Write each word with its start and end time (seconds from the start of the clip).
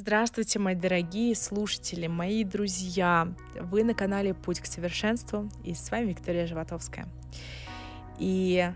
Здравствуйте, 0.00 0.58
мои 0.58 0.74
дорогие 0.74 1.34
слушатели, 1.36 2.06
мои 2.06 2.42
друзья! 2.42 3.28
Вы 3.60 3.84
на 3.84 3.92
канале 3.92 4.32
«Путь 4.32 4.58
к 4.58 4.64
совершенству» 4.64 5.50
и 5.62 5.74
с 5.74 5.90
вами 5.90 6.06
Виктория 6.06 6.46
Животовская. 6.46 7.06
И 8.18 8.72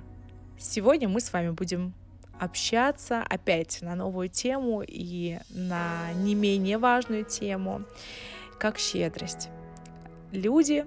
сегодня 0.59 1.09
мы 1.09 1.23
с 1.23 1.33
вами 1.33 1.49
будем 1.49 1.95
общаться 2.39 3.23
опять 3.23 3.81
на 3.81 3.95
новую 3.95 4.29
тему 4.29 4.83
и 4.87 5.39
на 5.49 6.13
не 6.13 6.35
менее 6.35 6.77
важную 6.77 7.25
тему, 7.25 7.87
как 8.59 8.77
щедрость. 8.77 9.49
Люди 10.31 10.85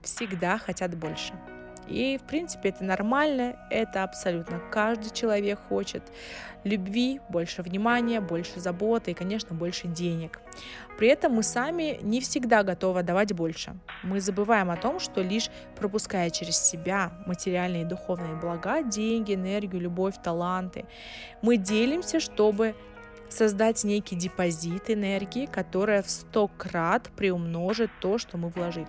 всегда 0.00 0.58
хотят 0.58 0.96
больше– 0.96 1.34
и, 1.88 2.18
в 2.18 2.22
принципе, 2.22 2.70
это 2.70 2.84
нормально, 2.84 3.56
это 3.70 4.02
абсолютно 4.02 4.60
каждый 4.70 5.10
человек 5.10 5.58
хочет 5.68 6.02
любви, 6.64 7.20
больше 7.28 7.62
внимания, 7.62 8.20
больше 8.20 8.60
заботы 8.60 9.12
и, 9.12 9.14
конечно, 9.14 9.54
больше 9.54 9.86
денег. 9.86 10.40
При 10.98 11.08
этом 11.08 11.32
мы 11.32 11.42
сами 11.42 11.98
не 12.02 12.20
всегда 12.20 12.62
готовы 12.62 13.02
давать 13.02 13.32
больше. 13.32 13.76
Мы 14.02 14.20
забываем 14.20 14.70
о 14.70 14.76
том, 14.76 14.98
что 14.98 15.22
лишь 15.22 15.50
пропуская 15.76 16.30
через 16.30 16.58
себя 16.58 17.12
материальные 17.26 17.82
и 17.82 17.86
духовные 17.86 18.34
блага, 18.34 18.82
деньги, 18.82 19.34
энергию, 19.34 19.82
любовь, 19.82 20.14
таланты, 20.22 20.86
мы 21.42 21.56
делимся, 21.56 22.18
чтобы 22.18 22.74
создать 23.28 23.84
некий 23.84 24.16
депозит 24.16 24.90
энергии, 24.90 25.46
которая 25.46 26.02
в 26.02 26.10
сто 26.10 26.48
крат 26.48 27.10
приумножит 27.16 27.90
то, 28.00 28.18
что 28.18 28.38
мы 28.38 28.48
вложили. 28.48 28.88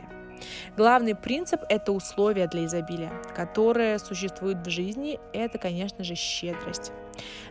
Главный 0.76 1.16
принцип– 1.16 1.62
это 1.70 1.91
условия 1.91 2.48
для 2.48 2.66
изобилия, 2.66 3.12
которые 3.36 4.00
существуют 4.00 4.66
в 4.66 4.70
жизни. 4.70 5.20
Это, 5.34 5.58
конечно 5.58 6.04
же, 6.04 6.16
щедрость. 6.16 6.91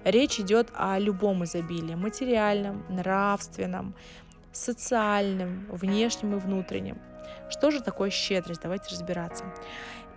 Речь 0.04 0.38
идет 0.40 0.68
о 0.74 0.98
любом 0.98 1.44
изобилии– 1.44 1.94
материальном, 1.96 2.84
нравственном, 2.88 3.94
социальном, 4.52 5.66
внешнем 5.70 6.36
и 6.36 6.40
внутреннем. 6.40 6.98
Что 7.50 7.70
же 7.70 7.82
такое 7.82 8.10
щедрость? 8.10 8.62
Давайте 8.62 8.90
разбираться. 8.90 9.44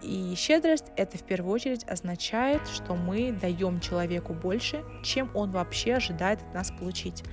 И 0.02 0.34
щедрость 0.38 0.86
это 0.96 1.18
в 1.18 1.24
первую 1.24 1.54
очередь 1.54 1.84
означает, 1.88 2.66
что 2.68 2.96
мы 2.96 3.32
даем 3.32 3.80
человеку 3.82 4.34
больше, 4.34 4.84
чем 5.04 5.30
он 5.36 5.52
вообще 5.52 5.96
ожидает 5.96 6.42
от 6.42 6.54
нас 6.54 6.72
получить. 6.72 7.24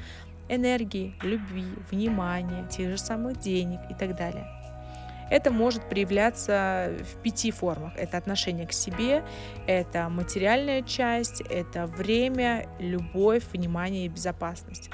Энергии, 0.48 1.14
любви, 1.22 1.66
внимания, 1.91 2.66
тех 2.69 2.91
же 2.91 2.98
самых 2.98 3.38
денег 3.38 3.80
и 3.91 3.94
так 3.94 4.16
далее. 4.16 4.47
Это 5.30 5.50
может 5.50 5.88
проявляться 5.88 6.92
в 7.00 7.22
пяти 7.22 7.50
формах. 7.50 7.92
Это 7.96 8.16
отношение 8.16 8.66
к 8.66 8.72
себе, 8.72 9.24
это 9.66 10.08
материальная 10.08 10.82
часть, 10.82 11.41
это 11.41 11.86
время, 11.86 12.69
любовь, 12.78 13.44
внимание 13.52 14.06
и 14.06 14.08
безопасность. 14.08 14.91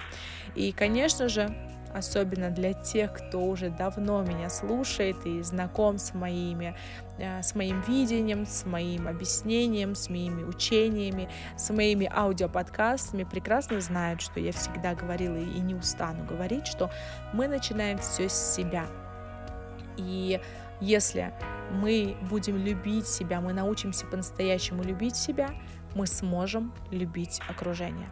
И, 0.55 0.73
конечно 0.73 1.29
же, 1.29 1.55
особенно 1.95 2.51
для 2.51 2.73
тех, 2.73 3.13
кто 3.13 3.41
уже 3.41 3.69
давно 3.69 4.23
меня 4.23 4.49
слушает 4.49 5.17
и 5.27 5.43
знаком 5.43 5.99
с 5.99 6.15
моими, 6.15 6.75
э, 7.19 7.43
с 7.43 7.55
моим 7.55 7.83
видением, 7.83 8.47
с 8.47 8.65
моим 8.65 9.09
объяснением, 9.09 9.95
с 9.95 10.09
моими 10.09 10.43
учениями, 10.43 11.29
с 11.57 11.71
моими 11.71 12.11
аудиоподкастами, 12.11 13.25
прекрасно 13.25 13.81
знают, 13.81 14.23
что 14.23 14.41
я 14.41 14.53
всегда 14.53 14.95
говорила 14.95 15.37
и 15.37 15.61
не 15.61 15.75
устану 15.75 16.25
говорить, 16.25 16.67
что 16.67 16.91
мы 17.33 17.49
начинаем 17.49 17.99
все 17.99 18.29
с 18.29 18.55
себя– 18.55 18.87
и 19.97 20.41
если 20.81 21.33
мы 21.71 22.17
будем 22.29 22.57
любить 22.57 23.07
себя, 23.07 23.41
мы 23.41 23.53
научимся 23.53 24.07
по-настоящему 24.07 24.83
любить 24.83 25.17
себя, 25.17 25.51
мы 25.95 26.07
сможем 26.07 26.73
любить 26.91 27.41
окружение. 27.49 28.09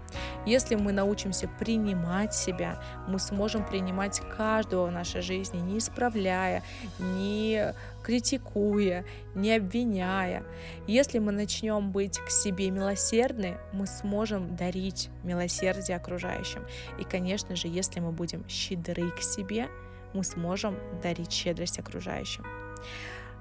Если 0.46 0.74
мы 0.74 0.92
научимся 0.92 1.48
принимать 1.58 2.34
себя, 2.34 2.80
мы 3.08 3.18
сможем 3.18 3.64
принимать 3.64 4.20
каждого 4.36 4.86
в 4.86 4.92
нашей 4.92 5.22
жизни, 5.22 5.58
не 5.58 5.78
исправляя, 5.78 6.62
не 6.98 7.74
критикуя, 8.02 9.04
не 9.34 9.56
обвиняя. 9.56 10.44
Если 10.86 11.18
мы 11.18 11.32
начнем 11.32 11.90
быть 11.90 12.18
к 12.18 12.30
себе 12.30 12.70
милосердны, 12.70 13.56
мы 13.72 13.86
сможем 13.86 14.56
дарить 14.56 15.10
милосердие 15.22 15.96
окружающим. 15.96 16.64
И, 16.98 17.04
конечно 17.04 17.56
же, 17.56 17.68
если 17.68 18.00
мы 18.00 18.12
будем 18.12 18.48
щедры 18.48 19.10
к 19.10 19.22
себе, 19.22 19.68
мы 20.12 20.24
сможем 20.24 20.78
дарить 21.02 21.32
щедрость 21.32 21.78
окружающим. 21.78 22.44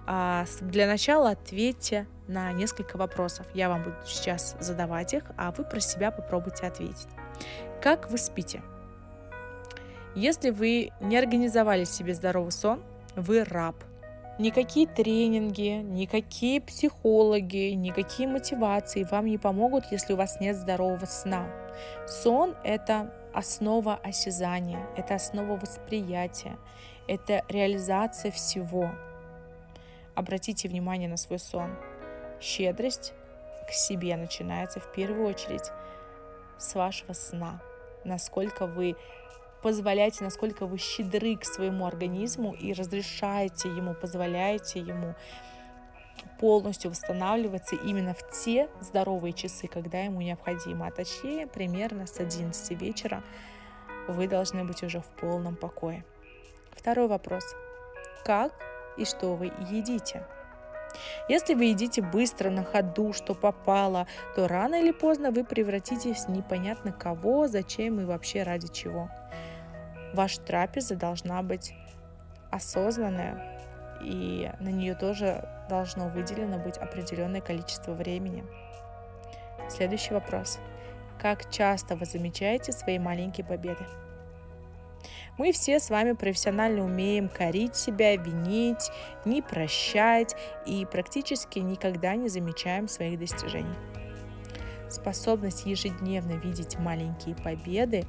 А 0.08 0.46
для 0.62 0.88
начала 0.88 1.32
ответьте 1.32 2.08
на 2.28 2.52
несколько 2.52 2.98
вопросов. 2.98 3.46
Я 3.54 3.70
вам 3.70 3.84
буду 3.84 3.96
сейчас 4.06 4.56
задавать 4.60 5.14
их, 5.14 5.24
а 5.38 5.52
вы 5.52 5.64
про 5.64 5.80
себя 5.80 6.10
попробуйте 6.10 6.66
ответить. 6.66 7.08
Как 7.82 8.10
вы 8.10 8.18
спите? 8.18 8.62
Если 10.16 10.50
вы 10.50 10.92
не 11.00 11.18
организовали 11.18 11.84
себе 11.84 12.14
здоровый 12.16 12.52
сон, 12.52 12.82
вы 13.16 13.44
раб. 13.44 13.76
Никакие 14.40 14.88
тренинги, 14.88 15.82
никакие 15.84 16.62
психологи, 16.62 17.72
никакие 17.74 18.28
мотивации 18.28 19.04
вам 19.04 19.26
не 19.26 19.38
помогут, 19.38 19.84
если 19.92 20.14
у 20.14 20.16
вас 20.16 20.40
нет 20.40 20.56
здорового 20.56 21.06
сна. 21.06 21.46
Сон– 22.08 22.56
это 22.64 23.14
основа 23.34 23.96
осязания, 23.96 24.86
это 24.96 25.16
основа 25.16 25.56
восприятия, 25.58 26.58
это 27.08 27.44
реализация 27.50 28.32
всего. 28.32 28.92
Обратите 30.16 30.68
внимание 30.68 31.08
на 31.08 31.18
свой 31.18 31.40
сон. 31.40 31.76
Щедрость 32.42 33.14
к 33.68 33.72
себе 33.72 34.16
начинается 34.16 34.80
в 34.80 34.92
первую 34.92 35.28
очередь 35.28 35.72
с 36.58 36.76
вашего 36.76 37.14
сна. 37.14 37.62
Насколько 38.04 38.66
вы 38.66 38.96
позволяете, 39.62 40.24
насколько 40.24 40.66
вы 40.66 40.78
щедры 40.78 41.36
к 41.36 41.46
своему 41.46 41.86
организму 41.86 42.54
и 42.54 42.74
разрешаете 42.74 43.70
ему, 43.70 43.94
позволяете 43.94 44.80
ему 44.80 45.16
полностью 46.40 46.92
восстанавливаться 46.92 47.76
именно 47.76 48.14
в 48.14 48.44
те 48.44 48.70
здоровые 48.82 49.34
часы, 49.34 49.68
когда 49.68 50.00
ему 50.00 50.22
необходимо. 50.22 50.88
А 50.88 50.92
точнее, 50.92 51.48
примерно 51.48 52.08
с 52.08 52.20
11 52.20 52.72
вечера 52.82 53.24
вы 54.08 54.28
должны 54.28 54.64
быть 54.64 54.84
уже 54.84 55.02
в 55.02 55.08
полном 55.08 55.56
покое. 55.56 56.04
Второй 56.72 57.08
вопрос. 57.08 57.44
Как 58.24 58.54
и 58.98 59.06
что 59.06 59.36
вы 59.36 59.52
едите? 59.70 60.26
Если 61.28 61.54
вы 61.54 61.66
едите 61.66 62.02
быстро, 62.02 62.50
на 62.50 62.64
ходу, 62.64 63.14
что 63.14 63.36
попало, 63.36 64.08
то 64.36 64.48
рано 64.48 64.76
или 64.76 64.92
поздно 64.92 65.32
вы 65.32 65.44
превратитесь 65.44 66.26
в 66.26 66.30
непонятно 66.30 66.92
кого, 66.92 67.48
зачем 67.48 68.00
и 68.00 68.06
вообще 68.06 68.44
ради 68.44 68.68
чего. 68.68 69.10
Ваша 70.14 70.42
трапеза 70.42 70.96
должна 70.96 71.44
быть 71.44 71.74
осознанная, 72.50 73.59
и 74.02 74.52
на 74.60 74.70
нее 74.70 74.96
тоже 74.96 75.48
должно 75.70 76.10
выделено 76.10 76.58
быть 76.58 76.78
определенное 76.78 77.42
количество 77.42 77.94
времени. 77.94 78.44
Следующий 79.70 80.14
вопрос. 80.14 80.60
Как 81.20 81.52
часто 81.52 81.96
вы 81.96 82.06
замечаете 82.06 82.72
свои 82.72 82.98
маленькие 82.98 83.46
победы? 83.46 83.86
Мы 85.38 85.54
все 85.54 85.80
с 85.80 85.90
вами 85.90 86.14
профессионально 86.14 86.84
умеем 86.84 87.30
корить 87.30 87.76
себя, 87.76 88.16
винить, 88.16 88.92
не 89.24 89.42
прощать 89.42 90.36
и 90.66 90.86
практически 90.86 91.60
никогда 91.60 92.16
не 92.16 92.28
замечаем 92.28 92.88
своих 92.88 93.20
достижений. 93.20 93.76
Способность 94.90 95.66
ежедневно 95.66 96.34
видеть 96.34 96.78
маленькие 96.80 97.36
победы 97.36 98.06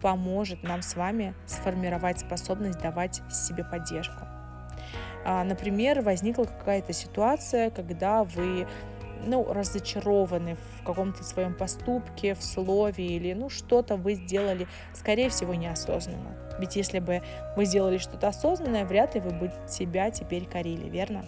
поможет 0.00 0.62
нам 0.62 0.82
с 0.82 0.96
вами 0.96 1.34
сформировать 1.46 2.20
способность 2.20 2.80
давать 2.80 3.22
себе 3.30 3.64
поддержку. 3.64 4.33
А, 5.24 5.42
например, 5.44 6.02
возникла 6.02 6.44
какая-то 6.44 6.92
ситуация, 6.92 7.70
когда 7.70 8.24
вы 8.24 8.66
ну, 9.26 9.50
разочарованы 9.52 10.56
в 10.56 10.84
каком-то 10.84 11.24
своем 11.24 11.54
поступке, 11.54 12.34
в 12.34 12.42
слове 12.42 13.06
или 13.06 13.32
ну, 13.32 13.48
что-то 13.48 13.96
вы 13.96 14.14
сделали, 14.14 14.66
скорее 14.92 15.30
всего, 15.30 15.54
неосознанно. 15.54 16.36
Ведь 16.58 16.76
если 16.76 16.98
бы 16.98 17.22
вы 17.56 17.64
сделали 17.64 17.98
что-то 17.98 18.28
осознанное, 18.28 18.84
вряд 18.84 19.14
ли 19.14 19.20
вы 19.20 19.30
бы 19.30 19.52
себя 19.66 20.10
теперь 20.10 20.46
корили, 20.46 20.88
верно? 20.88 21.24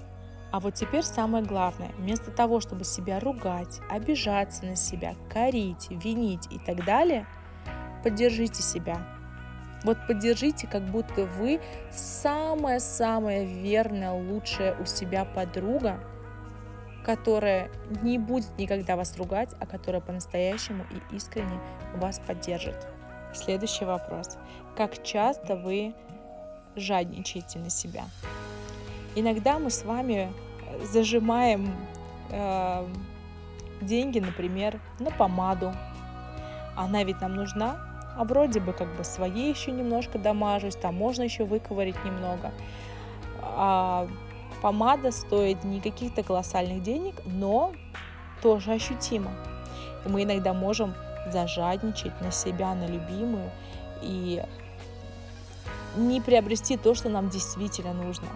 А 0.52 0.60
вот 0.60 0.74
теперь 0.74 1.02
самое 1.02 1.44
главное. 1.44 1.90
Вместо 1.98 2.30
того, 2.30 2.60
чтобы 2.60 2.84
себя 2.84 3.18
ругать, 3.18 3.80
обижаться 3.90 4.64
на 4.64 4.76
себя, 4.76 5.14
корить, 5.32 5.88
винить 5.90 6.46
и 6.50 6.58
так 6.58 6.84
далее, 6.84 7.26
поддержите 8.04 8.62
себя, 8.62 9.15
вот 9.84 9.98
поддержите, 10.06 10.66
как 10.66 10.82
будто 10.82 11.24
вы 11.24 11.60
самая-самая 11.92 13.44
верная, 13.44 14.12
лучшая 14.12 14.76
у 14.80 14.84
себя 14.84 15.24
подруга, 15.24 16.00
которая 17.04 17.70
не 18.02 18.18
будет 18.18 18.58
никогда 18.58 18.96
вас 18.96 19.16
ругать, 19.16 19.54
а 19.60 19.66
которая 19.66 20.00
по-настоящему 20.00 20.84
и 20.90 21.16
искренне 21.16 21.60
вас 21.94 22.18
поддержит. 22.18 22.86
Следующий 23.32 23.84
вопрос. 23.84 24.38
Как 24.76 25.02
часто 25.02 25.56
вы 25.56 25.94
жадничаете 26.74 27.58
на 27.58 27.70
себя? 27.70 28.04
Иногда 29.14 29.58
мы 29.58 29.70
с 29.70 29.84
вами 29.84 30.32
зажимаем 30.82 31.74
э, 32.30 32.86
деньги, 33.80 34.18
например, 34.18 34.80
на 34.98 35.10
помаду. 35.10 35.72
Она 36.76 37.04
ведь 37.04 37.20
нам 37.20 37.34
нужна, 37.34 37.95
а 38.16 38.24
вроде 38.24 38.60
бы 38.60 38.72
как 38.72 38.94
бы 38.96 39.04
свои 39.04 39.50
еще 39.50 39.72
немножко 39.72 40.18
дамажусь, 40.18 40.76
там 40.76 40.94
можно 40.94 41.22
еще 41.22 41.44
выковырить 41.44 42.02
немного. 42.04 42.52
А 43.42 44.08
помада 44.62 45.12
стоит 45.12 45.64
не 45.64 45.80
каких-то 45.80 46.22
колоссальных 46.22 46.82
денег, 46.82 47.16
но 47.24 47.72
тоже 48.42 48.72
ощутимо. 48.72 49.30
И 50.04 50.08
мы 50.08 50.22
иногда 50.22 50.54
можем 50.54 50.94
зажадничать 51.30 52.20
на 52.20 52.30
себя, 52.30 52.74
на 52.74 52.86
любимую 52.86 53.50
и 54.02 54.42
не 55.96 56.20
приобрести 56.20 56.76
то, 56.76 56.94
что 56.94 57.08
нам 57.08 57.28
действительно 57.28 57.92
нужно. 57.92 58.28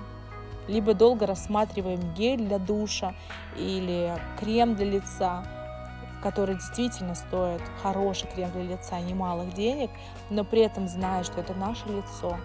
Либо 0.69 0.95
долго 0.95 1.27
рассматриваем 1.27 2.15
гель 2.15 2.41
для 2.41 2.59
душа 2.59 3.15
или 3.57 4.15
крем 4.39 4.77
для 4.77 4.87
лица, 4.87 5.45
который 6.23 6.57
действительно 6.57 7.15
стоит 7.15 7.63
хороший 7.83 8.29
крем 8.29 8.51
для 8.53 8.63
лица 8.63 9.01
немалых 9.01 9.55
денег, 9.55 9.91
но 10.29 10.45
при 10.45 10.61
этом 10.61 10.89
зная, 10.89 11.25
что 11.25 11.41
это 11.41 11.55
наше 11.55 11.89
лицо, 11.89 12.37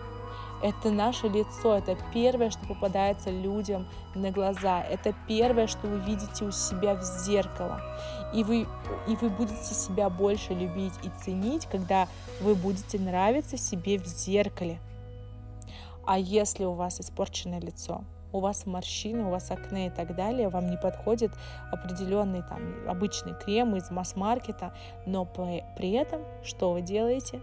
это 0.62 0.90
наше 0.90 1.28
лицо, 1.28 1.78
это 1.78 1.98
первое, 2.14 2.50
что 2.50 2.66
попадается 2.66 3.30
людям 3.30 3.88
на 4.16 4.32
глаза, 4.32 4.82
это 4.82 5.14
первое, 5.28 5.68
что 5.68 5.88
вы 5.88 6.00
видите 6.00 6.46
у 6.46 6.52
себя 6.52 6.96
в 6.96 7.04
зеркало. 7.04 7.82
И 8.34 8.44
вы, 8.44 8.68
и 9.08 9.16
вы 9.22 9.30
будете 9.30 9.74
себя 9.74 10.10
больше 10.10 10.54
любить 10.54 10.94
и 11.04 11.10
ценить, 11.24 11.68
когда 11.68 12.08
вы 12.42 12.56
будете 12.56 13.00
нравиться 13.00 13.58
себе 13.58 14.00
в 14.00 14.06
зеркале. 14.06 14.80
А 16.06 16.18
если 16.18 16.66
у 16.66 16.74
вас 16.74 17.00
испорченное 17.00 17.60
лицо, 17.60 18.04
у 18.36 18.42
вас 18.42 18.66
морщины, 18.66 19.24
у 19.24 19.30
вас 19.30 19.50
акне 19.50 19.88
и 19.88 19.90
так 19.90 20.14
далее, 20.14 20.50
вам 20.50 20.70
не 20.70 20.78
подходит 20.78 21.32
определенный 21.72 22.44
там 22.44 22.60
обычный 22.88 23.34
крем 23.34 23.76
из 23.78 23.90
масс-маркета, 23.92 24.74
но 25.06 25.24
при, 25.26 25.92
этом 25.92 26.22
что 26.44 26.74
вы 26.74 26.82
делаете? 26.82 27.40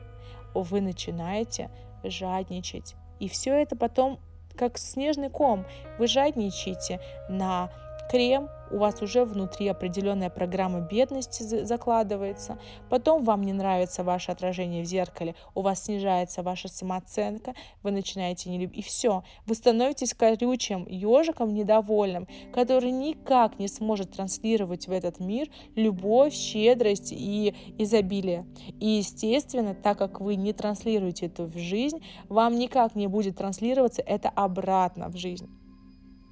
Вы 0.54 0.82
начинаете 0.82 1.70
жадничать. 2.04 2.94
И 3.20 3.28
все 3.28 3.54
это 3.54 3.74
потом 3.74 4.18
как 4.54 4.76
снежный 4.76 5.30
ком. 5.30 5.64
Вы 5.98 6.08
жадничаете 6.08 7.00
на 7.30 7.70
крем, 8.12 8.50
у 8.70 8.76
вас 8.76 9.00
уже 9.00 9.24
внутри 9.24 9.68
определенная 9.68 10.28
программа 10.28 10.80
бедности 10.80 11.42
закладывается, 11.64 12.58
потом 12.90 13.24
вам 13.24 13.42
не 13.42 13.54
нравится 13.54 14.04
ваше 14.04 14.32
отражение 14.32 14.82
в 14.82 14.86
зеркале, 14.86 15.34
у 15.54 15.62
вас 15.62 15.84
снижается 15.84 16.42
ваша 16.42 16.68
самооценка, 16.68 17.54
вы 17.82 17.90
начинаете 17.90 18.50
не 18.50 18.58
любить, 18.58 18.80
и 18.80 18.82
все, 18.82 19.24
вы 19.46 19.54
становитесь 19.54 20.12
колючим 20.12 20.86
ежиком 20.86 21.54
недовольным, 21.54 22.28
который 22.52 22.90
никак 22.90 23.58
не 23.58 23.66
сможет 23.66 24.12
транслировать 24.12 24.88
в 24.88 24.92
этот 24.92 25.18
мир 25.18 25.48
любовь, 25.74 26.34
щедрость 26.34 27.12
и 27.12 27.54
изобилие. 27.78 28.46
И, 28.78 28.88
естественно, 28.88 29.74
так 29.74 29.96
как 29.96 30.20
вы 30.20 30.36
не 30.36 30.52
транслируете 30.52 31.26
это 31.26 31.44
в 31.44 31.56
жизнь, 31.56 32.04
вам 32.28 32.58
никак 32.58 32.94
не 32.94 33.06
будет 33.06 33.38
транслироваться 33.38 34.02
это 34.02 34.28
обратно 34.28 35.08
в 35.08 35.16
жизнь. 35.16 35.48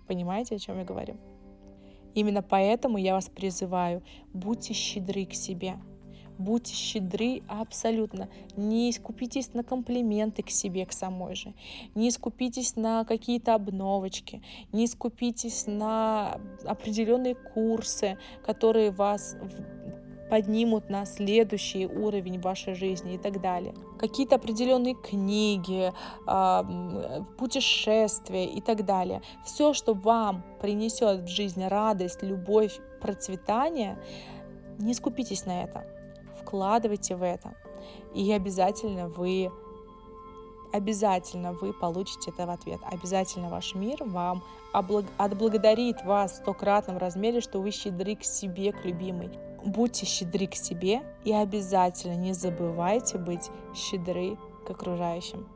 Понимаете, 0.07 0.57
о 0.57 0.59
чем 0.59 0.79
я 0.79 0.85
говорю? 0.85 1.17
Именно 2.15 2.43
поэтому 2.43 2.99
я 2.99 3.15
вас 3.15 3.29
призываю, 3.29 4.03
будьте 4.33 4.75
щедры 4.75 5.27
к 5.27 5.35
себе. 5.35 5.79
Будьте 6.41 6.75
щедры 6.75 7.43
абсолютно. 7.49 8.31
Не 8.57 8.89
искупитесь 8.89 9.53
на 9.53 9.63
комплименты 9.63 10.43
к 10.43 10.49
себе, 10.49 10.87
к 10.87 10.93
самой 10.93 11.35
же. 11.35 11.53
Не 11.95 12.09
искупитесь 12.09 12.77
на 12.77 13.05
какие-то 13.05 13.55
обновочки. 13.55 14.41
Не 14.73 14.87
искупитесь 14.87 15.67
на 15.67 16.41
определенные 16.65 17.35
курсы, 17.35 18.17
которые 18.43 18.91
вас 18.91 19.37
поднимут 20.31 20.89
на 20.89 21.05
следующий 21.05 21.87
уровень 21.87 22.41
вашей 22.41 22.75
жизни 22.75 23.15
и 23.15 23.19
так 23.19 23.41
далее. 23.41 23.75
Какие-то 23.99 24.37
определенные 24.37 24.95
книги, 24.95 25.93
путешествия 27.37 28.47
и 28.47 28.61
так 28.61 28.85
далее. 28.85 29.21
Все, 29.45 29.75
что 29.75 29.93
вам 29.93 30.45
принесет 30.61 31.23
в 31.23 31.27
жизнь 31.27 31.67
радость, 31.67 32.23
любовь, 32.23 32.79
процветание, 33.01 33.99
не 34.79 34.95
скупитесь 34.95 35.45
на 35.45 35.65
это. 35.65 35.85
Вкладывайте 36.41 37.17
в 37.17 37.23
это. 37.23 37.55
И 38.15 38.33
обязательно 38.33 39.09
вы 39.09 39.51
обязательно 40.73 41.53
вы 41.53 41.73
получите 41.73 42.31
это 42.31 42.47
в 42.47 42.51
ответ. 42.51 42.79
Обязательно 42.85 43.51
ваш 43.51 43.75
мир 43.75 44.05
вам 44.05 44.45
отблагодарит 44.73 46.05
вас 46.05 46.33
в 46.33 46.37
стократном 46.37 46.99
размере, 46.99 47.41
что 47.41 47.61
вы 47.61 47.73
щедры 47.73 48.15
к 48.15 48.23
себе, 48.23 48.73
к 48.73 48.85
любимой. 48.85 49.31
Будьте 49.65 50.07
щедры 50.07 50.47
к 50.47 50.55
себе 50.55 51.03
и 51.25 51.33
обязательно 51.33 52.15
не 52.15 52.33
забывайте 52.33 53.19
быть 53.19 53.51
щедры 53.75 54.37
к 54.67 54.71
окружающим. 54.71 55.47